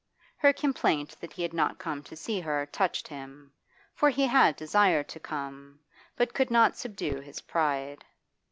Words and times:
Her 0.37 0.51
complaint 0.51 1.15
that 1.21 1.33
he 1.33 1.43
had 1.43 1.53
not 1.53 1.77
come 1.77 2.01
to 2.05 2.15
see 2.15 2.39
her 2.39 2.65
touched 2.65 3.07
him, 3.07 3.53
for 3.93 4.09
he 4.09 4.25
had 4.25 4.55
desired 4.55 5.07
to 5.09 5.19
come, 5.19 5.79
but 6.15 6.33
could 6.33 6.49
not 6.49 6.75
subdue 6.75 7.19
his 7.19 7.41
pride. 7.41 8.03